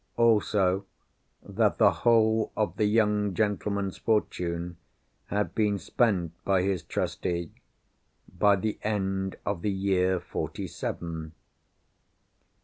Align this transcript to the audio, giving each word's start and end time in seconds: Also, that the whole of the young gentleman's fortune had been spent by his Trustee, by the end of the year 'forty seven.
Also, 0.17 0.87
that 1.43 1.77
the 1.77 1.91
whole 1.91 2.51
of 2.57 2.75
the 2.77 2.85
young 2.85 3.35
gentleman's 3.35 3.97
fortune 3.99 4.77
had 5.27 5.53
been 5.53 5.77
spent 5.77 6.31
by 6.43 6.63
his 6.63 6.81
Trustee, 6.81 7.51
by 8.27 8.55
the 8.55 8.79
end 8.81 9.35
of 9.45 9.61
the 9.61 9.69
year 9.69 10.19
'forty 10.19 10.65
seven. 10.65 11.33